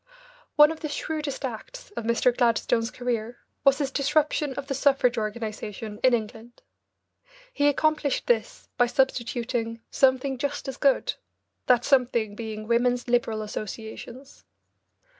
[0.55, 2.35] One of the shrewdest acts of Mr.
[2.35, 6.63] Gladstone's career was his disruption of the suffrage organisation in England.
[7.53, 11.13] He accomplished this by substituting "something just as good,"
[11.67, 14.43] that something being Women's Liberal Associations.